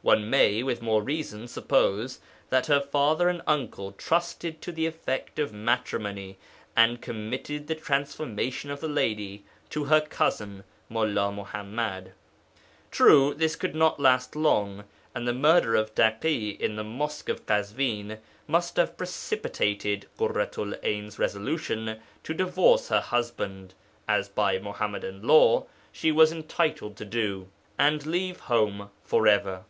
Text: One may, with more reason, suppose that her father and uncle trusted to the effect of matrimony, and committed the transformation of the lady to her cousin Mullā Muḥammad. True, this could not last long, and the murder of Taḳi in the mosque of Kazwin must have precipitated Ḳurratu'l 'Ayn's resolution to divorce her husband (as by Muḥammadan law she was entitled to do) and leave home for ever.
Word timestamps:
One 0.00 0.30
may, 0.30 0.62
with 0.62 0.80
more 0.80 1.02
reason, 1.02 1.48
suppose 1.48 2.20
that 2.50 2.66
her 2.66 2.80
father 2.80 3.28
and 3.28 3.42
uncle 3.48 3.90
trusted 3.90 4.62
to 4.62 4.70
the 4.70 4.86
effect 4.86 5.40
of 5.40 5.52
matrimony, 5.52 6.38
and 6.76 7.00
committed 7.02 7.66
the 7.66 7.74
transformation 7.74 8.70
of 8.70 8.80
the 8.80 8.86
lady 8.88 9.44
to 9.70 9.86
her 9.86 10.00
cousin 10.00 10.62
Mullā 10.88 11.34
Muḥammad. 11.34 12.12
True, 12.92 13.34
this 13.34 13.56
could 13.56 13.74
not 13.74 13.98
last 13.98 14.36
long, 14.36 14.84
and 15.16 15.26
the 15.26 15.34
murder 15.34 15.74
of 15.74 15.92
Taḳi 15.96 16.58
in 16.60 16.76
the 16.76 16.84
mosque 16.84 17.28
of 17.28 17.44
Kazwin 17.44 18.18
must 18.46 18.76
have 18.76 18.96
precipitated 18.96 20.06
Ḳurratu'l 20.16 20.78
'Ayn's 20.80 21.18
resolution 21.18 21.98
to 22.22 22.32
divorce 22.32 22.86
her 22.88 23.00
husband 23.00 23.74
(as 24.06 24.28
by 24.28 24.60
Muḥammadan 24.60 25.24
law 25.24 25.66
she 25.90 26.12
was 26.12 26.30
entitled 26.30 26.96
to 26.96 27.04
do) 27.04 27.48
and 27.76 28.06
leave 28.06 28.38
home 28.42 28.90
for 29.02 29.26
ever. 29.26 29.64